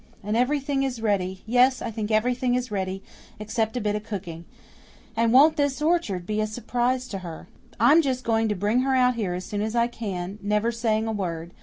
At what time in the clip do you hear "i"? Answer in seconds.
1.79-1.91, 9.75-9.85